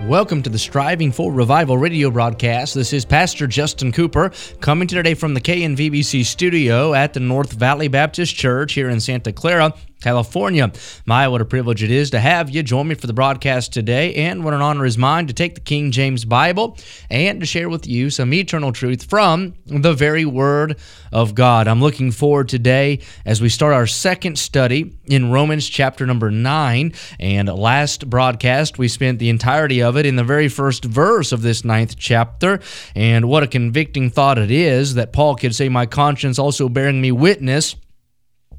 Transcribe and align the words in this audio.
Welcome 0.00 0.42
to 0.42 0.50
the 0.50 0.58
Striving 0.58 1.12
for 1.12 1.32
Revival 1.32 1.78
radio 1.78 2.10
broadcast. 2.10 2.74
This 2.74 2.92
is 2.92 3.04
Pastor 3.04 3.46
Justin 3.46 3.92
Cooper 3.92 4.32
coming 4.60 4.88
to 4.88 4.96
today 4.96 5.14
from 5.14 5.34
the 5.34 5.40
KNVBC 5.40 6.24
studio 6.24 6.92
at 6.92 7.12
the 7.12 7.20
North 7.20 7.52
Valley 7.52 7.86
Baptist 7.86 8.34
Church 8.34 8.72
here 8.72 8.88
in 8.88 8.98
Santa 8.98 9.32
Clara. 9.32 9.72
California. 10.02 10.72
My, 11.06 11.28
what 11.28 11.40
a 11.40 11.44
privilege 11.44 11.82
it 11.82 11.90
is 11.90 12.10
to 12.10 12.20
have 12.20 12.50
you 12.50 12.62
join 12.62 12.88
me 12.88 12.94
for 12.94 13.06
the 13.06 13.12
broadcast 13.12 13.72
today, 13.72 14.14
and 14.14 14.44
what 14.44 14.52
an 14.52 14.60
honor 14.60 14.84
is 14.84 14.98
mine 14.98 15.28
to 15.28 15.32
take 15.32 15.54
the 15.54 15.60
King 15.60 15.92
James 15.92 16.24
Bible 16.24 16.76
and 17.08 17.40
to 17.40 17.46
share 17.46 17.68
with 17.68 17.86
you 17.86 18.10
some 18.10 18.34
eternal 18.34 18.72
truth 18.72 19.04
from 19.04 19.54
the 19.66 19.94
very 19.94 20.24
Word 20.24 20.78
of 21.12 21.34
God. 21.34 21.68
I'm 21.68 21.80
looking 21.80 22.10
forward 22.10 22.48
today 22.48 23.00
as 23.24 23.40
we 23.40 23.48
start 23.48 23.74
our 23.74 23.86
second 23.86 24.38
study 24.38 24.98
in 25.06 25.30
Romans 25.30 25.68
chapter 25.68 26.06
number 26.06 26.30
9. 26.30 26.92
And 27.20 27.48
last 27.48 28.08
broadcast, 28.10 28.78
we 28.78 28.88
spent 28.88 29.18
the 29.18 29.28
entirety 29.28 29.81
of 29.82 29.96
it 29.96 30.06
in 30.06 30.16
the 30.16 30.24
very 30.24 30.48
first 30.48 30.84
verse 30.84 31.32
of 31.32 31.42
this 31.42 31.64
ninth 31.64 31.96
chapter. 31.96 32.60
And 32.94 33.28
what 33.28 33.42
a 33.42 33.46
convicting 33.46 34.10
thought 34.10 34.38
it 34.38 34.50
is 34.50 34.94
that 34.94 35.12
Paul 35.12 35.36
could 35.36 35.54
say, 35.54 35.68
My 35.68 35.86
conscience 35.86 36.38
also 36.38 36.68
bearing 36.68 37.00
me 37.00 37.12
witness 37.12 37.76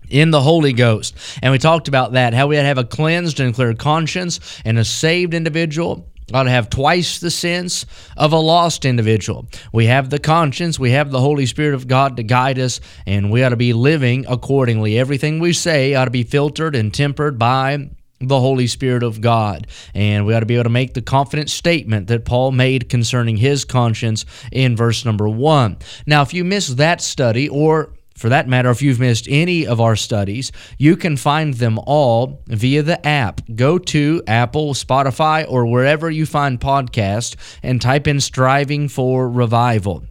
in 0.09 0.32
the 0.32 0.41
Holy 0.41 0.73
Ghost. 0.73 1.16
And 1.41 1.52
we 1.52 1.58
talked 1.58 1.88
about 1.88 2.13
that, 2.13 2.34
how 2.34 2.48
we 2.48 2.55
have 2.55 2.77
a 2.77 2.84
cleansed 2.84 3.40
and 3.40 3.54
clear 3.54 3.74
conscience, 3.74 4.62
and 4.66 4.77
a 4.77 4.85
saved 4.85 5.34
individual 5.34 6.10
ought 6.34 6.44
to 6.44 6.49
have 6.49 6.70
twice 6.70 7.20
the 7.20 7.32
sense 7.32 7.85
of 8.16 8.32
a 8.32 8.38
lost 8.38 8.85
individual. 8.85 9.48
We 9.71 9.88
have 9.88 10.10
the 10.10 10.20
conscience, 10.20 10.79
we 10.79 10.91
have 10.91 11.12
the 11.12 11.20
Holy 11.20 11.46
Spirit 11.46 11.74
of 11.74 11.88
God 11.88 12.18
to 12.18 12.24
guide 12.24 12.60
us, 12.60 12.79
and 13.05 13.32
we 13.32 13.44
ought 13.44 13.49
to 13.49 13.57
be 13.57 13.74
living 13.74 14.26
accordingly. 14.27 14.98
Everything 14.98 15.40
we 15.40 15.54
say 15.54 15.96
ought 15.96 16.05
to 16.05 16.12
be 16.12 16.24
filtered 16.24 16.76
and 16.76 16.94
tempered 16.94 17.38
by 17.38 17.90
the 18.20 18.40
Holy 18.40 18.68
Spirit 18.68 19.04
of 19.04 19.22
God. 19.22 19.68
And 19.94 20.26
we 20.26 20.34
ought 20.34 20.42
to 20.42 20.46
be 20.46 20.56
able 20.56 20.64
to 20.66 20.70
make 20.70 20.94
the 20.94 21.02
confident 21.02 21.50
statement 21.50 22.08
that 22.08 22.26
Paul 22.26 22.52
made 22.52 22.90
concerning 22.90 23.38
his 23.38 23.66
conscience 23.66 24.26
in 24.52 24.76
verse 24.76 25.06
number 25.06 25.28
one. 25.28 25.78
Now, 26.06 26.22
if 26.22 26.34
you 26.34 26.44
miss 26.44 26.68
that 26.70 27.02
study, 27.02 27.50
or 27.50 27.94
for 28.16 28.30
that 28.30 28.48
matter, 28.48 28.70
if 28.70 28.82
you've 28.82 29.00
missed 29.00 29.28
any 29.30 29.66
of 29.66 29.82
our 29.82 29.96
studies, 29.96 30.52
you 30.78 30.96
can 30.96 31.18
find 31.18 31.56
them 31.56 31.80
all 31.80 32.41
via 32.48 32.84
the 32.84 33.06
app. 33.06 33.41
Go 33.56 33.78
to 33.78 34.22
Apple, 34.28 34.74
Spotify, 34.74 35.46
or 35.50 35.66
wherever 35.66 36.10
you 36.10 36.26
find 36.26 36.60
podcasts 36.60 37.36
and 37.64 37.82
type 37.82 38.08
in 38.08 38.20
Striving 38.22 38.88
for 38.88 39.30
Revival. 39.30 40.04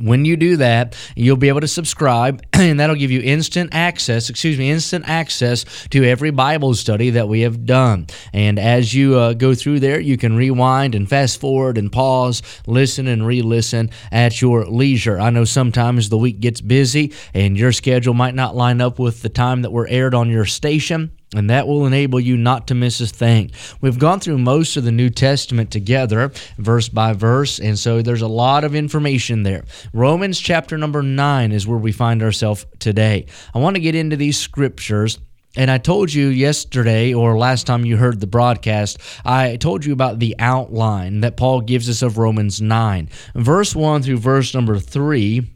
When 0.00 0.24
you 0.24 0.36
do 0.36 0.56
that, 0.58 0.96
you'll 1.14 1.36
be 1.36 1.48
able 1.48 1.60
to 1.60 1.68
subscribe, 1.68 2.42
and 2.52 2.80
that'll 2.80 2.96
give 2.96 3.10
you 3.10 3.20
instant 3.20 3.70
access, 3.72 4.28
excuse 4.30 4.58
me, 4.58 4.70
instant 4.70 5.08
access 5.08 5.64
to 5.90 6.04
every 6.04 6.30
Bible 6.30 6.74
study 6.74 7.10
that 7.10 7.28
we 7.28 7.40
have 7.40 7.66
done. 7.66 8.06
And 8.32 8.58
as 8.58 8.94
you 8.94 9.16
uh, 9.16 9.32
go 9.34 9.54
through 9.54 9.80
there, 9.80 10.00
you 10.00 10.16
can 10.16 10.36
rewind 10.36 10.94
and 10.94 11.08
fast 11.08 11.40
forward 11.40 11.78
and 11.78 11.90
pause, 11.90 12.42
listen 12.66 13.06
and 13.06 13.26
re 13.26 13.42
listen 13.42 13.90
at 14.10 14.40
your 14.40 14.66
leisure. 14.66 15.18
I 15.18 15.30
know 15.30 15.44
sometimes 15.44 16.08
the 16.08 16.18
week 16.18 16.40
gets 16.40 16.60
busy 16.60 17.12
and 17.34 17.56
your 17.56 17.72
schedule 17.72 18.14
might 18.14 18.34
not 18.34 18.56
line 18.56 18.80
up 18.80 18.98
with 18.98 19.22
the 19.22 19.28
time 19.28 19.62
that 19.62 19.70
we're 19.70 19.88
aired 19.88 20.14
on 20.14 20.30
your 20.30 20.44
station 20.44 21.12
and 21.34 21.50
that 21.50 21.66
will 21.66 21.86
enable 21.86 22.20
you 22.20 22.36
not 22.36 22.68
to 22.68 22.74
miss 22.74 23.00
a 23.00 23.06
thing. 23.06 23.50
We've 23.80 23.98
gone 23.98 24.20
through 24.20 24.38
most 24.38 24.76
of 24.76 24.84
the 24.84 24.92
New 24.92 25.10
Testament 25.10 25.70
together, 25.70 26.30
verse 26.58 26.88
by 26.88 27.14
verse, 27.14 27.58
and 27.58 27.78
so 27.78 28.00
there's 28.00 28.22
a 28.22 28.28
lot 28.28 28.64
of 28.64 28.74
information 28.74 29.42
there. 29.42 29.64
Romans 29.92 30.38
chapter 30.38 30.78
number 30.78 31.02
9 31.02 31.52
is 31.52 31.66
where 31.66 31.78
we 31.78 31.92
find 31.92 32.22
ourselves 32.22 32.66
today. 32.78 33.26
I 33.54 33.58
want 33.58 33.76
to 33.76 33.82
get 33.82 33.94
into 33.94 34.16
these 34.16 34.38
scriptures. 34.38 35.18
And 35.58 35.70
I 35.70 35.78
told 35.78 36.12
you 36.12 36.26
yesterday, 36.26 37.14
or 37.14 37.38
last 37.38 37.66
time 37.66 37.86
you 37.86 37.96
heard 37.96 38.20
the 38.20 38.26
broadcast, 38.26 38.98
I 39.24 39.56
told 39.56 39.86
you 39.86 39.94
about 39.94 40.18
the 40.18 40.36
outline 40.38 41.22
that 41.22 41.38
Paul 41.38 41.62
gives 41.62 41.88
us 41.88 42.02
of 42.02 42.18
Romans 42.18 42.60
9. 42.60 43.08
Verse 43.34 43.74
1 43.74 44.02
through 44.02 44.18
verse 44.18 44.52
number 44.52 44.78
3 44.78 45.50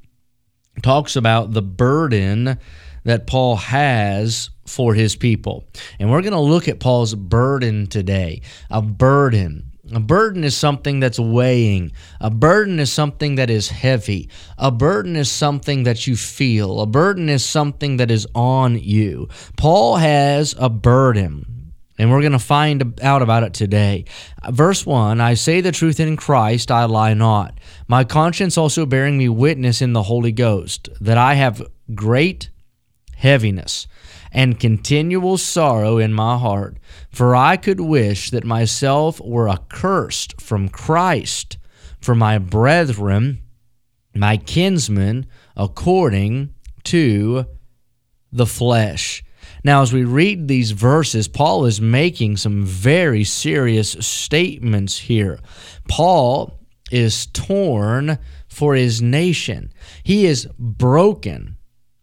talks 0.82 1.16
about 1.16 1.52
the 1.52 1.60
burden 1.60 2.58
that 3.04 3.26
Paul 3.26 3.56
has 3.56 4.48
for 4.70 4.94
his 4.94 5.16
people. 5.16 5.66
And 5.98 6.10
we're 6.10 6.22
going 6.22 6.32
to 6.32 6.40
look 6.40 6.68
at 6.68 6.80
Paul's 6.80 7.14
burden 7.14 7.86
today. 7.86 8.42
A 8.70 8.80
burden. 8.80 9.70
A 9.92 9.98
burden 9.98 10.44
is 10.44 10.56
something 10.56 11.00
that's 11.00 11.18
weighing. 11.18 11.90
A 12.20 12.30
burden 12.30 12.78
is 12.78 12.92
something 12.92 13.34
that 13.34 13.50
is 13.50 13.68
heavy. 13.68 14.28
A 14.56 14.70
burden 14.70 15.16
is 15.16 15.28
something 15.30 15.82
that 15.82 16.06
you 16.06 16.14
feel. 16.14 16.80
A 16.80 16.86
burden 16.86 17.28
is 17.28 17.44
something 17.44 17.96
that 17.96 18.10
is 18.10 18.26
on 18.34 18.78
you. 18.78 19.28
Paul 19.56 19.96
has 19.96 20.54
a 20.58 20.68
burden. 20.68 21.72
And 21.98 22.10
we're 22.10 22.20
going 22.20 22.32
to 22.32 22.38
find 22.38 22.98
out 23.02 23.20
about 23.20 23.42
it 23.42 23.52
today. 23.52 24.06
Verse 24.48 24.86
1 24.86 25.20
I 25.20 25.34
say 25.34 25.60
the 25.60 25.72
truth 25.72 26.00
in 26.00 26.16
Christ, 26.16 26.70
I 26.70 26.84
lie 26.84 27.12
not. 27.12 27.58
My 27.88 28.04
conscience 28.04 28.56
also 28.56 28.86
bearing 28.86 29.18
me 29.18 29.28
witness 29.28 29.82
in 29.82 29.92
the 29.92 30.04
Holy 30.04 30.32
Ghost, 30.32 30.88
that 31.00 31.18
I 31.18 31.34
have 31.34 31.62
great 31.94 32.48
heaviness 33.16 33.86
and 34.32 34.60
continual 34.60 35.36
sorrow 35.38 35.98
in 35.98 36.12
my 36.12 36.38
heart. 36.38 36.78
For 37.10 37.34
I 37.34 37.56
could 37.56 37.80
wish 37.80 38.30
that 38.30 38.44
myself 38.44 39.20
were 39.20 39.48
accursed 39.48 40.40
from 40.40 40.68
Christ 40.68 41.58
for 42.00 42.14
my 42.14 42.38
brethren, 42.38 43.42
my 44.14 44.36
kinsmen, 44.36 45.26
according 45.56 46.54
to 46.84 47.46
the 48.32 48.46
flesh. 48.46 49.22
Now, 49.64 49.82
as 49.82 49.92
we 49.92 50.04
read 50.04 50.48
these 50.48 50.70
verses, 50.70 51.28
Paul 51.28 51.66
is 51.66 51.80
making 51.80 52.36
some 52.36 52.64
very 52.64 53.24
serious 53.24 53.92
statements 54.00 54.98
here. 54.98 55.40
Paul 55.88 56.58
is 56.90 57.26
torn 57.26 58.18
for 58.48 58.74
his 58.74 59.00
nation, 59.00 59.72
he 60.02 60.26
is 60.26 60.48
broken 60.58 61.56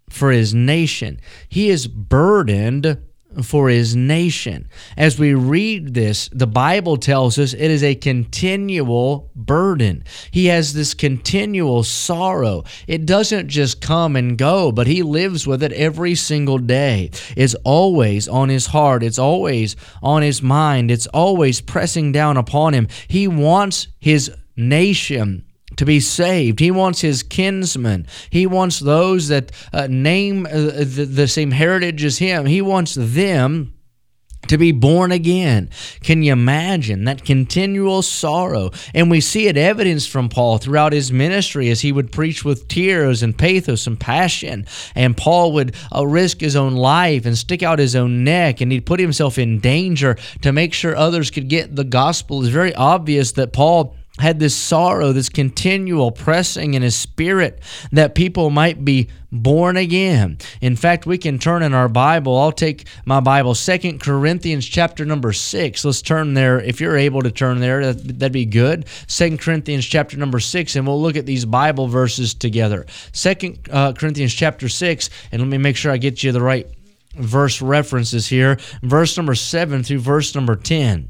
for 0.09 0.31
his 0.31 0.53
nation. 0.53 1.19
He 1.49 1.69
is 1.69 1.87
burdened 1.87 2.97
for 3.43 3.69
his 3.69 3.95
nation. 3.95 4.67
As 4.95 5.19
we 5.19 5.33
read 5.33 5.93
this, 5.93 6.29
the 6.31 6.47
Bible 6.47 6.97
tells 6.97 7.37
us 7.37 7.53
it 7.53 7.59
is 7.59 7.83
a 7.83 7.95
continual 7.95 9.29
burden. 9.35 10.03
He 10.31 10.47
has 10.47 10.73
this 10.73 10.93
continual 10.93 11.83
sorrow. 11.83 12.63
It 12.87 13.05
doesn't 13.05 13.49
just 13.49 13.81
come 13.81 14.15
and 14.15 14.37
go, 14.37 14.71
but 14.71 14.87
he 14.87 15.03
lives 15.03 15.45
with 15.45 15.61
it 15.61 15.73
every 15.73 16.15
single 16.15 16.57
day. 16.57 17.11
It's 17.35 17.55
always 17.63 18.27
on 18.27 18.49
his 18.49 18.67
heart, 18.67 19.03
it's 19.03 19.19
always 19.19 19.75
on 20.01 20.21
his 20.21 20.41
mind, 20.41 20.89
it's 20.89 21.07
always 21.07 21.61
pressing 21.61 22.11
down 22.11 22.37
upon 22.37 22.73
him. 22.73 22.87
He 23.07 23.27
wants 23.27 23.87
his 23.99 24.31
nation 24.55 25.46
to 25.77 25.85
be 25.85 25.99
saved. 25.99 26.59
He 26.59 26.71
wants 26.71 27.01
his 27.01 27.23
kinsmen. 27.23 28.07
He 28.29 28.45
wants 28.45 28.79
those 28.79 29.29
that 29.29 29.51
uh, 29.71 29.87
name 29.89 30.45
uh, 30.45 30.49
the, 30.49 31.07
the 31.09 31.27
same 31.27 31.51
heritage 31.51 32.03
as 32.03 32.17
him. 32.17 32.45
He 32.45 32.61
wants 32.61 32.95
them 32.95 33.73
to 34.47 34.57
be 34.57 34.71
born 34.71 35.11
again. 35.11 35.69
Can 36.01 36.23
you 36.23 36.31
imagine 36.31 37.03
that 37.03 37.25
continual 37.25 38.01
sorrow? 38.01 38.71
And 38.93 39.11
we 39.11 39.21
see 39.21 39.47
it 39.47 39.57
evidenced 39.57 40.09
from 40.09 40.29
Paul 40.29 40.57
throughout 40.57 40.93
his 40.93 41.11
ministry 41.11 41.69
as 41.69 41.81
he 41.81 41.91
would 41.91 42.11
preach 42.11 42.45
with 42.45 42.67
tears 42.67 43.23
and 43.23 43.37
pathos 43.37 43.87
and 43.87 43.99
passion. 43.99 44.65
And 44.95 45.17
Paul 45.17 45.53
would 45.53 45.75
uh, 45.93 46.05
risk 46.07 46.39
his 46.39 46.55
own 46.55 46.75
life 46.75 47.25
and 47.25 47.37
stick 47.37 47.63
out 47.63 47.79
his 47.79 47.95
own 47.95 48.23
neck 48.23 48.61
and 48.61 48.71
he'd 48.71 48.85
put 48.85 48.99
himself 48.99 49.37
in 49.37 49.59
danger 49.59 50.17
to 50.41 50.53
make 50.53 50.73
sure 50.73 50.95
others 50.95 51.29
could 51.29 51.49
get 51.49 51.75
the 51.75 51.83
gospel. 51.83 52.41
It's 52.41 52.49
very 52.49 52.73
obvious 52.75 53.33
that 53.33 53.53
Paul 53.53 53.95
had 54.19 54.39
this 54.39 54.55
sorrow, 54.55 55.11
this 55.11 55.29
continual 55.29 56.11
pressing 56.11 56.73
in 56.73 56.81
his 56.81 56.95
spirit 56.95 57.59
that 57.91 58.15
people 58.15 58.49
might 58.49 58.83
be 58.83 59.09
born 59.31 59.77
again. 59.77 60.37
In 60.61 60.75
fact, 60.75 61.05
we 61.05 61.17
can 61.17 61.37
turn 61.37 61.61
in 61.61 61.73
our 61.73 61.89
Bible. 61.89 62.37
I'll 62.37 62.51
take 62.51 62.87
my 63.05 63.19
Bible, 63.19 63.55
Second 63.55 63.99
Corinthians 63.99 64.65
chapter 64.65 65.05
number 65.05 65.33
6. 65.33 65.85
Let's 65.85 66.01
turn 66.01 66.33
there. 66.33 66.59
If 66.59 66.79
you're 66.79 66.97
able 66.97 67.21
to 67.21 67.31
turn 67.31 67.59
there, 67.59 67.93
that'd 67.93 68.31
be 68.31 68.45
good. 68.45 68.87
Second 69.07 69.39
Corinthians 69.39 69.85
chapter 69.85 70.17
number 70.17 70.39
6, 70.39 70.75
and 70.75 70.87
we'll 70.87 71.01
look 71.01 71.15
at 71.15 71.25
these 71.25 71.45
Bible 71.45 71.87
verses 71.87 72.33
together. 72.33 72.85
Second 73.11 73.59
uh, 73.71 73.93
Corinthians 73.93 74.33
chapter 74.33 74.69
6, 74.69 75.09
and 75.31 75.41
let 75.41 75.47
me 75.47 75.57
make 75.57 75.75
sure 75.75 75.91
I 75.91 75.97
get 75.97 76.23
you 76.23 76.31
the 76.31 76.41
right 76.41 76.67
verse 77.15 77.61
references 77.61 78.27
here. 78.27 78.57
Verse 78.81 79.17
number 79.17 79.35
7 79.35 79.83
through 79.83 79.99
verse 79.99 80.33
number 80.35 80.55
10. 80.55 81.09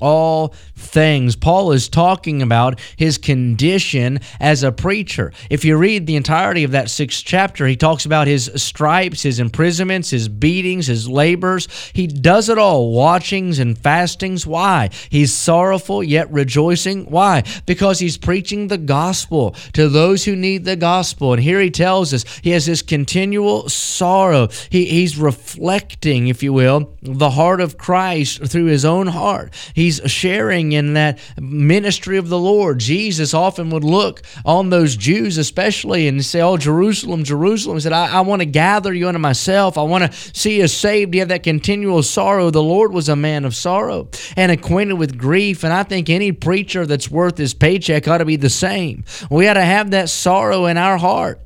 all 0.00 0.54
things. 0.76 1.36
Paul 1.36 1.72
is 1.72 1.88
talking 1.88 2.42
about 2.42 2.80
his 2.96 3.18
condition 3.18 4.20
as 4.40 4.62
a 4.62 4.72
preacher. 4.72 5.32
If 5.50 5.64
you 5.64 5.76
read 5.76 6.06
the 6.06 6.16
entirety 6.16 6.64
of 6.64 6.70
that 6.72 6.90
sixth 6.90 7.24
chapter, 7.24 7.66
he 7.66 7.76
talks 7.76 8.06
about 8.06 8.26
his 8.26 8.50
stripes, 8.56 9.22
his 9.22 9.38
imprisonments, 9.38 10.10
his 10.10 10.28
beatings, 10.28 10.86
his 10.86 11.08
labors. 11.08 11.68
He 11.92 12.06
does 12.06 12.48
it 12.48 12.58
all, 12.58 12.92
watchings 12.92 13.58
and 13.58 13.78
fastings. 13.78 14.46
Why? 14.46 14.90
He's 15.08 15.34
sorrowful 15.34 16.02
yet 16.02 16.30
rejoicing. 16.32 17.04
Why? 17.06 17.44
Because 17.66 17.98
he's 17.98 18.16
preaching 18.16 18.68
the 18.68 18.78
gospel 18.78 19.54
to 19.74 19.88
those 19.88 20.24
who 20.24 20.36
need 20.36 20.64
the 20.64 20.76
gospel. 20.76 21.32
And 21.32 21.42
here 21.42 21.60
he 21.60 21.70
tells 21.70 22.14
us 22.14 22.24
he 22.42 22.50
has 22.50 22.66
this 22.66 22.82
continual 22.82 23.68
sorrow. 23.68 24.48
He, 24.70 24.86
he's 24.86 25.18
reflecting, 25.18 26.28
if 26.28 26.42
you 26.42 26.52
will, 26.52 26.96
the 27.02 27.30
heart 27.30 27.60
of 27.60 27.78
Christ 27.78 28.46
through 28.46 28.66
his 28.66 28.84
own 28.84 29.08
heart. 29.08 29.52
He 29.74 29.89
he's 29.90 30.10
sharing 30.10 30.72
in 30.72 30.94
that 30.94 31.18
ministry 31.40 32.16
of 32.16 32.28
the 32.28 32.38
Lord. 32.38 32.78
Jesus 32.78 33.34
often 33.34 33.70
would 33.70 33.84
look 33.84 34.22
on 34.44 34.70
those 34.70 34.96
Jews, 34.96 35.38
especially, 35.38 36.06
and 36.06 36.24
say, 36.24 36.40
Oh, 36.40 36.56
Jerusalem, 36.56 37.24
Jerusalem. 37.24 37.76
He 37.76 37.80
said, 37.80 37.92
I, 37.92 38.18
I 38.18 38.20
want 38.20 38.40
to 38.40 38.46
gather 38.46 38.92
you 38.92 39.08
unto 39.08 39.18
myself. 39.18 39.76
I 39.76 39.82
want 39.82 40.10
to 40.10 40.18
see 40.38 40.60
you 40.60 40.68
saved. 40.68 41.14
You 41.14 41.20
have 41.20 41.28
that 41.28 41.42
continual 41.42 42.02
sorrow. 42.02 42.50
The 42.50 42.62
Lord 42.62 42.92
was 42.92 43.08
a 43.08 43.16
man 43.16 43.44
of 43.44 43.54
sorrow 43.54 44.08
and 44.36 44.52
acquainted 44.52 44.94
with 44.94 45.18
grief. 45.18 45.64
And 45.64 45.72
I 45.72 45.82
think 45.82 46.08
any 46.08 46.32
preacher 46.32 46.86
that's 46.86 47.10
worth 47.10 47.38
his 47.38 47.54
paycheck 47.54 48.06
ought 48.08 48.18
to 48.18 48.24
be 48.24 48.36
the 48.36 48.50
same. 48.50 49.04
We 49.30 49.48
ought 49.48 49.54
to 49.54 49.64
have 49.64 49.90
that 49.90 50.08
sorrow 50.08 50.66
in 50.66 50.76
our 50.76 50.98
heart 50.98 51.40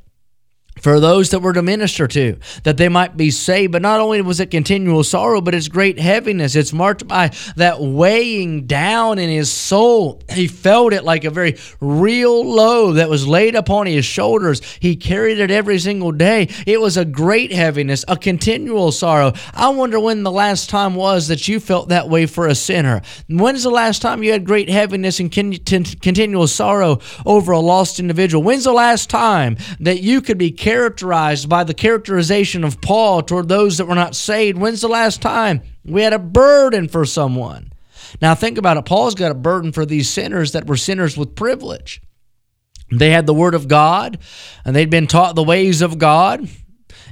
for 0.81 1.01
those 1.01 1.31
that 1.31 1.41
were 1.41 1.53
to 1.53 1.63
minister 1.63 2.07
to, 2.09 2.37
that 2.65 2.77
they 2.77 2.89
might 2.89 3.17
be 3.17 3.31
saved. 3.31 3.73
But 3.73 3.83
not 3.83 4.01
only 4.01 4.21
was 4.21 4.41
it 4.41 4.51
continual 4.51 5.05
sorrow, 5.05 5.41
but 5.41 5.55
it's 5.55 5.69
great 5.69 5.99
heaviness. 5.99 6.57
It's 6.57 6.73
marked 6.73 7.07
by 7.07 7.31
that 7.57 7.81
weighing 7.81 8.67
down 8.67 9.19
in 9.19 9.31
his 9.31 9.51
soul. 9.51 10.21
He 10.31 10.47
felt 10.49 10.93
it 10.93 11.05
like 11.05 11.25
a 11.25 11.31
very 11.31 11.57
real 11.81 12.45
load 12.45 12.93
that 12.95 13.09
was 13.09 13.27
laid 13.27 13.55
upon 13.55 13.87
his 13.87 14.05
shoulders. 14.05 14.61
He 14.81 14.97
carried 14.97 15.39
it 15.39 15.51
every 15.51 15.79
single 15.79 16.13
day. 16.13 16.49
It 16.67 16.81
was 16.81 16.97
a 16.97 17.05
great 17.05 17.53
heaviness, 17.53 18.05
a 18.09 18.17
continual 18.17 18.93
sorrow. 18.93 19.33
I 19.55 19.69
wonder 19.69 20.01
when 20.01 20.23
the 20.23 20.31
last 20.31 20.69
time 20.71 20.95
was 20.95 21.29
that 21.29 21.49
you 21.49 21.61
felt 21.61 21.89
that 21.89 22.09
way 22.09 22.27
for 22.27 22.47
a 22.47 22.55
sinner. 22.55 23.01
When's 23.29 23.63
the 23.63 23.71
last 23.71 24.03
time 24.03 24.23
you 24.23 24.33
had 24.33 24.45
great 24.45 24.69
heaviness 24.69 25.21
and 25.21 25.31
continual 25.31 26.47
sorrow 26.49 27.01
over 27.25 27.53
a 27.53 27.61
lost 27.61 28.01
individual? 28.01 28.43
When's 28.43 28.65
the 28.65 28.73
last 28.73 29.09
time 29.09 29.57
that 29.81 30.03
you 30.03 30.21
could 30.21 30.37
be 30.37 30.51
characterized 30.65 31.47
by 31.47 31.63
the 31.63 31.75
characterization 31.75 32.65
of 32.65 32.81
Paul 32.81 33.21
toward 33.21 33.51
those 33.51 33.77
that 33.77 33.85
were 33.85 33.95
not 33.95 34.17
saved. 34.17 34.57
When's 34.57 34.81
the 34.81 34.89
last 34.89 35.21
time 35.21 35.61
we 35.85 36.01
had 36.01 36.15
a 36.15 36.19
burden 36.19 36.89
for 36.89 37.05
someone? 37.05 37.71
Now, 38.23 38.35
think 38.35 38.57
about 38.57 38.79
it. 38.79 38.87
Paul's 38.87 39.15
got 39.15 39.31
a 39.31 39.35
burden 39.35 39.73
for 39.73 39.85
these 39.85 40.09
sinners 40.09 40.53
that 40.53 40.67
were 40.67 40.79
sinners 40.79 41.19
with 41.19 41.35
privilege. 41.35 42.01
They 42.91 43.11
had 43.11 43.27
the 43.27 43.35
Word 43.35 43.55
of 43.55 43.69
God, 43.69 44.19
and 44.65 44.75
they'd 44.75 44.89
been 44.89 45.07
taught 45.07 45.35
the 45.35 45.43
ways 45.43 45.83
of 45.83 45.99
God. 45.99 46.49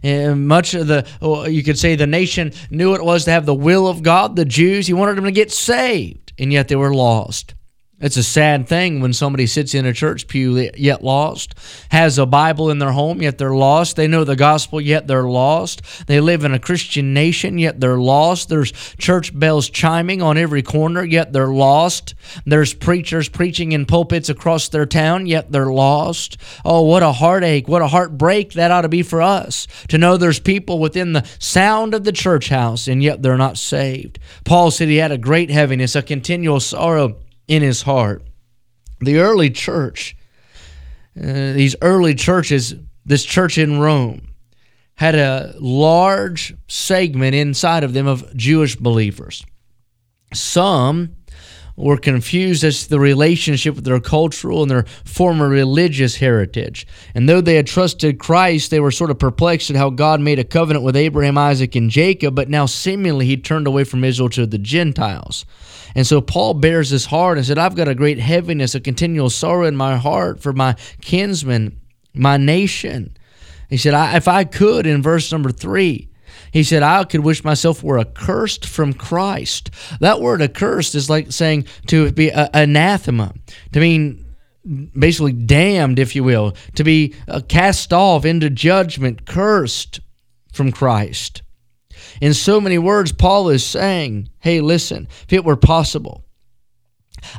And 0.02 0.48
much 0.48 0.72
of 0.72 0.86
the, 0.86 1.06
oh, 1.20 1.44
you 1.44 1.62
could 1.62 1.78
say, 1.78 1.94
the 1.94 2.06
nation 2.06 2.54
knew 2.70 2.94
it 2.94 3.04
was 3.04 3.26
to 3.26 3.32
have 3.32 3.44
the 3.44 3.54
will 3.54 3.86
of 3.86 4.02
God. 4.02 4.34
The 4.34 4.46
Jews, 4.46 4.86
he 4.86 4.94
wanted 4.94 5.18
them 5.18 5.24
to 5.24 5.30
get 5.30 5.52
saved, 5.52 6.32
and 6.38 6.50
yet 6.50 6.68
they 6.68 6.76
were 6.76 6.94
lost. 6.94 7.54
It's 8.02 8.16
a 8.16 8.22
sad 8.24 8.66
thing 8.66 9.00
when 9.00 9.12
somebody 9.12 9.46
sits 9.46 9.74
in 9.74 9.86
a 9.86 9.92
church 9.92 10.26
pew 10.26 10.70
yet 10.76 11.04
lost, 11.04 11.54
has 11.92 12.18
a 12.18 12.26
Bible 12.26 12.68
in 12.68 12.80
their 12.80 12.90
home 12.90 13.22
yet 13.22 13.38
they're 13.38 13.54
lost. 13.54 13.94
They 13.94 14.08
know 14.08 14.24
the 14.24 14.34
gospel 14.34 14.80
yet 14.80 15.06
they're 15.06 15.22
lost. 15.22 15.82
They 16.08 16.20
live 16.20 16.44
in 16.44 16.52
a 16.52 16.58
Christian 16.58 17.14
nation 17.14 17.58
yet 17.58 17.78
they're 17.78 18.00
lost. 18.00 18.48
There's 18.48 18.72
church 18.98 19.38
bells 19.38 19.70
chiming 19.70 20.20
on 20.20 20.36
every 20.36 20.62
corner 20.62 21.04
yet 21.04 21.32
they're 21.32 21.46
lost. 21.46 22.16
There's 22.44 22.74
preachers 22.74 23.28
preaching 23.28 23.70
in 23.70 23.86
pulpits 23.86 24.28
across 24.28 24.68
their 24.68 24.86
town 24.86 25.26
yet 25.26 25.52
they're 25.52 25.72
lost. 25.72 26.38
Oh, 26.64 26.82
what 26.82 27.04
a 27.04 27.12
heartache, 27.12 27.68
what 27.68 27.82
a 27.82 27.86
heartbreak 27.86 28.54
that 28.54 28.72
ought 28.72 28.80
to 28.80 28.88
be 28.88 29.04
for 29.04 29.22
us 29.22 29.68
to 29.88 29.96
know 29.96 30.16
there's 30.16 30.40
people 30.40 30.80
within 30.80 31.12
the 31.12 31.24
sound 31.38 31.94
of 31.94 32.02
the 32.02 32.10
church 32.10 32.48
house 32.48 32.88
and 32.88 33.00
yet 33.00 33.22
they're 33.22 33.36
not 33.36 33.58
saved. 33.58 34.18
Paul 34.44 34.72
said 34.72 34.88
he 34.88 34.96
had 34.96 35.12
a 35.12 35.18
great 35.18 35.50
heaviness, 35.50 35.94
a 35.94 36.02
continual 36.02 36.58
sorrow 36.58 37.16
in 37.48 37.62
his 37.62 37.82
heart. 37.82 38.22
The 39.00 39.18
early 39.18 39.50
church, 39.50 40.16
uh, 41.16 41.52
these 41.52 41.76
early 41.82 42.14
churches, 42.14 42.74
this 43.04 43.24
church 43.24 43.58
in 43.58 43.80
Rome, 43.80 44.28
had 44.94 45.14
a 45.14 45.54
large 45.58 46.54
segment 46.68 47.34
inside 47.34 47.82
of 47.82 47.92
them 47.92 48.06
of 48.06 48.36
Jewish 48.36 48.76
believers. 48.76 49.44
Some 50.32 51.16
were 51.76 51.96
confused 51.96 52.64
as 52.64 52.84
to 52.84 52.90
the 52.90 53.00
relationship 53.00 53.74
with 53.74 53.84
their 53.84 54.00
cultural 54.00 54.62
and 54.62 54.70
their 54.70 54.84
former 55.04 55.48
religious 55.48 56.16
heritage. 56.16 56.86
And 57.14 57.28
though 57.28 57.40
they 57.40 57.54
had 57.54 57.66
trusted 57.66 58.18
Christ, 58.18 58.70
they 58.70 58.80
were 58.80 58.90
sort 58.90 59.10
of 59.10 59.18
perplexed 59.18 59.70
at 59.70 59.76
how 59.76 59.90
God 59.90 60.20
made 60.20 60.38
a 60.38 60.44
covenant 60.44 60.84
with 60.84 60.96
Abraham, 60.96 61.38
Isaac, 61.38 61.74
and 61.74 61.90
Jacob, 61.90 62.34
but 62.34 62.48
now 62.48 62.66
seemingly 62.66 63.26
he 63.26 63.36
turned 63.36 63.66
away 63.66 63.84
from 63.84 64.04
Israel 64.04 64.28
to 64.30 64.46
the 64.46 64.58
Gentiles. 64.58 65.44
And 65.94 66.06
so 66.06 66.20
Paul 66.20 66.54
bears 66.54 66.90
his 66.90 67.06
heart 67.06 67.38
and 67.38 67.46
said, 67.46 67.58
I've 67.58 67.76
got 67.76 67.88
a 67.88 67.94
great 67.94 68.18
heaviness, 68.18 68.74
a 68.74 68.80
continual 68.80 69.30
sorrow 69.30 69.66
in 69.66 69.76
my 69.76 69.96
heart 69.96 70.40
for 70.40 70.52
my 70.52 70.76
kinsmen, 71.00 71.78
my 72.14 72.36
nation. 72.36 73.16
He 73.68 73.76
said, 73.76 73.94
I, 73.94 74.16
if 74.16 74.28
I 74.28 74.44
could, 74.44 74.86
in 74.86 75.02
verse 75.02 75.30
number 75.32 75.50
three, 75.50 76.08
he 76.52 76.62
said, 76.62 76.82
I 76.82 77.04
could 77.04 77.20
wish 77.20 77.44
myself 77.44 77.82
were 77.82 77.98
accursed 77.98 78.66
from 78.66 78.92
Christ. 78.92 79.70
That 80.00 80.20
word 80.20 80.42
accursed 80.42 80.94
is 80.94 81.08
like 81.08 81.32
saying 81.32 81.66
to 81.86 82.12
be 82.12 82.28
a, 82.28 82.50
anathema, 82.52 83.32
to 83.72 83.80
mean 83.80 84.24
basically 84.96 85.32
damned, 85.32 85.98
if 85.98 86.14
you 86.14 86.22
will, 86.22 86.54
to 86.76 86.84
be 86.84 87.14
uh, 87.26 87.40
cast 87.48 87.92
off 87.92 88.24
into 88.24 88.50
judgment, 88.50 89.26
cursed 89.26 90.00
from 90.52 90.70
Christ. 90.70 91.42
In 92.20 92.34
so 92.34 92.60
many 92.60 92.78
words, 92.78 93.12
Paul 93.12 93.48
is 93.48 93.64
saying, 93.64 94.28
hey, 94.40 94.60
listen, 94.60 95.08
if 95.24 95.32
it 95.32 95.44
were 95.44 95.56
possible, 95.56 96.24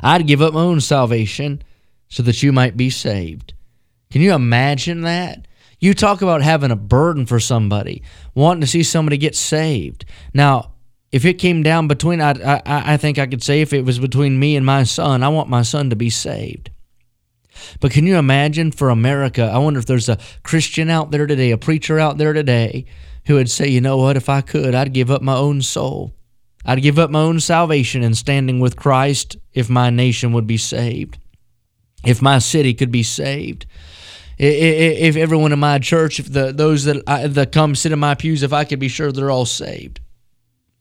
I'd 0.02 0.26
give 0.26 0.42
up 0.42 0.54
my 0.54 0.60
own 0.60 0.80
salvation 0.80 1.62
so 2.08 2.22
that 2.22 2.42
you 2.42 2.52
might 2.52 2.76
be 2.76 2.90
saved. 2.90 3.54
Can 4.10 4.22
you 4.22 4.32
imagine 4.32 5.02
that? 5.02 5.46
You 5.80 5.92
talk 5.92 6.22
about 6.22 6.42
having 6.42 6.70
a 6.70 6.76
burden 6.76 7.26
for 7.26 7.40
somebody, 7.40 8.02
wanting 8.34 8.62
to 8.62 8.66
see 8.66 8.82
somebody 8.82 9.18
get 9.18 9.34
saved. 9.34 10.04
Now, 10.32 10.72
if 11.12 11.24
it 11.24 11.34
came 11.34 11.62
down 11.62 11.88
between, 11.88 12.20
I, 12.20 12.30
I, 12.30 12.94
I 12.94 12.96
think 12.96 13.18
I 13.18 13.26
could 13.26 13.42
say 13.42 13.60
if 13.60 13.72
it 13.72 13.84
was 13.84 13.98
between 13.98 14.38
me 14.38 14.56
and 14.56 14.64
my 14.64 14.84
son, 14.84 15.22
I 15.22 15.28
want 15.28 15.48
my 15.48 15.62
son 15.62 15.90
to 15.90 15.96
be 15.96 16.10
saved. 16.10 16.70
But 17.80 17.92
can 17.92 18.06
you 18.06 18.16
imagine 18.16 18.70
for 18.72 18.90
America? 18.90 19.44
I 19.44 19.58
wonder 19.58 19.78
if 19.78 19.86
there's 19.86 20.08
a 20.08 20.18
Christian 20.42 20.90
out 20.90 21.10
there 21.10 21.26
today, 21.26 21.50
a 21.50 21.58
preacher 21.58 21.98
out 21.98 22.18
there 22.18 22.32
today 22.32 22.86
who 23.26 23.34
would 23.34 23.50
say, 23.50 23.68
you 23.68 23.80
know 23.80 23.96
what, 23.96 24.16
if 24.16 24.28
I 24.28 24.40
could, 24.40 24.74
I'd 24.74 24.92
give 24.92 25.10
up 25.10 25.22
my 25.22 25.36
own 25.36 25.62
soul. 25.62 26.14
I'd 26.64 26.82
give 26.82 26.98
up 26.98 27.10
my 27.10 27.20
own 27.20 27.40
salvation 27.40 28.02
and 28.02 28.16
standing 28.16 28.58
with 28.58 28.76
Christ 28.76 29.36
if 29.52 29.68
my 29.68 29.90
nation 29.90 30.32
would 30.32 30.46
be 30.46 30.56
saved, 30.56 31.18
if 32.04 32.22
my 32.22 32.38
city 32.38 32.72
could 32.74 32.90
be 32.90 33.02
saved. 33.02 33.66
If 34.36 35.16
everyone 35.16 35.52
in 35.52 35.58
my 35.58 35.78
church, 35.78 36.18
if 36.18 36.32
the 36.32 36.52
those 36.52 36.84
that 36.84 37.02
I, 37.06 37.28
that 37.28 37.52
come 37.52 37.76
sit 37.76 37.92
in 37.92 38.00
my 38.00 38.14
pews, 38.14 38.42
if 38.42 38.52
I 38.52 38.64
could 38.64 38.80
be 38.80 38.88
sure 38.88 39.12
they're 39.12 39.30
all 39.30 39.46
saved, 39.46 40.00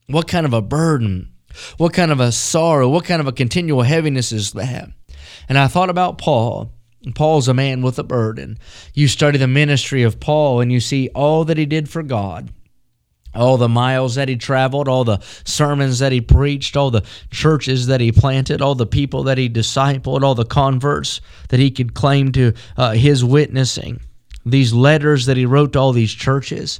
what 0.07 0.27
kind 0.27 0.45
of 0.45 0.53
a 0.53 0.61
burden, 0.61 1.33
what 1.77 1.93
kind 1.93 2.11
of 2.11 2.19
a 2.19 2.31
sorrow, 2.31 2.89
what 2.89 3.05
kind 3.05 3.21
of 3.21 3.27
a 3.27 3.31
continual 3.31 3.83
heaviness 3.83 4.31
is 4.31 4.53
that? 4.53 4.89
And 5.49 5.57
I 5.57 5.67
thought 5.67 5.89
about 5.89 6.17
Paul 6.17 6.71
Paul's 7.13 7.47
a 7.47 7.53
man 7.53 7.81
with 7.81 7.99
a 7.99 8.03
burden. 8.03 8.57
You 8.93 9.07
study 9.07 9.37
the 9.37 9.47
ministry 9.47 10.03
of 10.03 10.19
Paul 10.19 10.61
and 10.61 10.71
you 10.71 10.79
see 10.79 11.09
all 11.09 11.43
that 11.45 11.57
he 11.57 11.65
did 11.65 11.89
for 11.89 12.01
God, 12.01 12.49
all 13.35 13.57
the 13.57 13.67
miles 13.67 14.15
that 14.15 14.29
he 14.29 14.37
traveled, 14.37 14.87
all 14.87 15.03
the 15.03 15.19
sermons 15.43 15.99
that 15.99 16.13
he 16.13 16.21
preached, 16.21 16.77
all 16.77 16.91
the 16.91 17.03
churches 17.29 17.87
that 17.87 17.99
he 17.99 18.11
planted, 18.11 18.61
all 18.61 18.75
the 18.75 18.85
people 18.85 19.23
that 19.23 19.37
he 19.37 19.49
discipled, 19.49 20.23
all 20.23 20.35
the 20.35 20.45
converts 20.45 21.19
that 21.49 21.59
he 21.59 21.71
could 21.71 21.93
claim 21.93 22.31
to 22.31 22.53
uh, 22.77 22.91
his 22.91 23.23
witnessing, 23.23 23.99
these 24.45 24.71
letters 24.73 25.25
that 25.25 25.37
he 25.37 25.45
wrote 25.45 25.73
to 25.73 25.79
all 25.79 25.91
these 25.91 26.13
churches. 26.13 26.79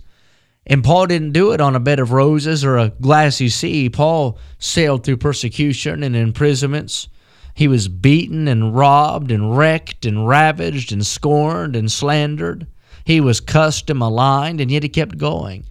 And 0.65 0.85
Paul 0.85 1.07
didn't 1.07 1.33
do 1.33 1.51
it 1.51 1.59
on 1.59 1.75
a 1.75 1.81
bed 1.81 1.99
of 1.99 2.13
roses 2.13 2.63
or 2.63 2.77
a 2.77 2.93
glassy 3.01 3.49
sea. 3.49 3.89
Paul 3.89 4.37
sailed 4.57 5.03
through 5.03 5.17
persecution 5.17 6.03
and 6.03 6.15
imprisonments 6.15 7.09
He 7.53 7.67
was 7.67 7.87
beaten 7.87 8.47
and 8.47 8.75
robbed 8.75 9.31
and 9.31 9.55
wrecked 9.55 10.05
and 10.05 10.27
ravaged 10.27 10.91
and 10.91 11.05
scorned 11.05 11.75
and 11.75 11.91
slandered. 11.91 12.67
He 13.05 13.21
was 13.21 13.41
cussed 13.41 13.89
and 13.89 13.99
maligned, 13.99 14.59
and 14.59 14.71
yet 14.71 14.83
he 14.83 14.89
kept 14.89 15.17
going. 15.17 15.65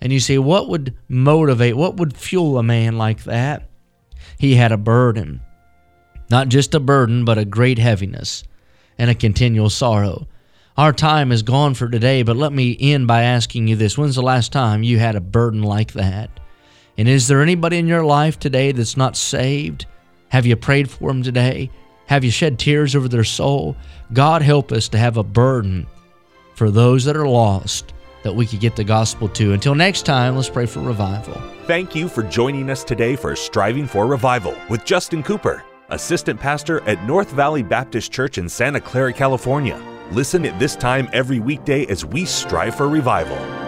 And 0.00 0.12
you 0.12 0.20
see, 0.20 0.36
what 0.36 0.68
would 0.68 0.96
motivate, 1.08 1.76
what 1.76 1.96
would 1.96 2.16
fuel 2.16 2.58
a 2.58 2.62
man 2.62 2.98
like 2.98 3.24
that? 3.24 3.68
He 4.38 4.56
had 4.56 4.72
a 4.72 4.76
burden. 4.76 5.40
Not 6.28 6.48
just 6.48 6.74
a 6.74 6.80
burden, 6.80 7.24
but 7.24 7.38
a 7.38 7.44
great 7.44 7.78
heaviness 7.78 8.44
and 8.98 9.10
a 9.10 9.14
continual 9.14 9.70
sorrow. 9.70 10.26
Our 10.76 10.92
time 10.92 11.32
is 11.32 11.42
gone 11.42 11.74
for 11.74 11.88
today, 11.88 12.22
but 12.22 12.36
let 12.36 12.52
me 12.52 12.76
end 12.80 13.06
by 13.06 13.22
asking 13.22 13.68
you 13.68 13.76
this. 13.76 13.96
When's 13.96 14.16
the 14.16 14.22
last 14.22 14.52
time 14.52 14.82
you 14.82 14.98
had 14.98 15.14
a 15.14 15.20
burden 15.20 15.62
like 15.62 15.92
that? 15.92 16.30
And 16.96 17.08
is 17.08 17.28
there 17.28 17.42
anybody 17.42 17.78
in 17.78 17.86
your 17.86 18.04
life 18.04 18.38
today 18.38 18.72
that's 18.72 18.96
not 18.96 19.16
saved? 19.16 19.86
Have 20.32 20.46
you 20.46 20.56
prayed 20.56 20.90
for 20.90 21.10
them 21.10 21.22
today? 21.22 21.70
Have 22.06 22.24
you 22.24 22.30
shed 22.30 22.58
tears 22.58 22.96
over 22.96 23.06
their 23.06 23.22
soul? 23.22 23.76
God 24.14 24.40
help 24.40 24.72
us 24.72 24.88
to 24.88 24.98
have 24.98 25.18
a 25.18 25.22
burden 25.22 25.86
for 26.54 26.70
those 26.70 27.04
that 27.04 27.18
are 27.18 27.28
lost 27.28 27.92
that 28.22 28.34
we 28.34 28.46
could 28.46 28.60
get 28.60 28.74
the 28.74 28.82
gospel 28.82 29.28
to. 29.28 29.52
Until 29.52 29.74
next 29.74 30.06
time, 30.06 30.34
let's 30.34 30.48
pray 30.48 30.64
for 30.64 30.80
revival. 30.80 31.34
Thank 31.66 31.94
you 31.94 32.08
for 32.08 32.22
joining 32.22 32.70
us 32.70 32.82
today 32.82 33.14
for 33.14 33.36
Striving 33.36 33.86
for 33.86 34.06
Revival 34.06 34.56
with 34.70 34.86
Justin 34.86 35.22
Cooper, 35.22 35.64
Assistant 35.90 36.40
Pastor 36.40 36.80
at 36.88 37.04
North 37.04 37.30
Valley 37.32 37.62
Baptist 37.62 38.10
Church 38.10 38.38
in 38.38 38.48
Santa 38.48 38.80
Clara, 38.80 39.12
California. 39.12 39.78
Listen 40.12 40.46
at 40.46 40.58
this 40.58 40.76
time 40.76 41.10
every 41.12 41.40
weekday 41.40 41.84
as 41.88 42.06
we 42.06 42.24
strive 42.24 42.74
for 42.74 42.88
revival. 42.88 43.61